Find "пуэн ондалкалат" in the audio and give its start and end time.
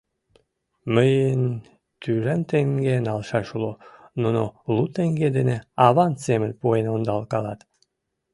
6.59-7.59